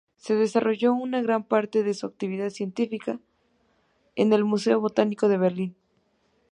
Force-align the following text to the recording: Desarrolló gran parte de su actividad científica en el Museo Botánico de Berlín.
Desarrolló 0.29 0.95
gran 1.21 1.43
parte 1.43 1.83
de 1.83 1.93
su 1.93 2.07
actividad 2.07 2.49
científica 2.49 3.19
en 4.15 4.33
el 4.33 4.43
Museo 4.45 4.79
Botánico 4.81 5.27
de 5.29 5.37
Berlín. 5.37 5.75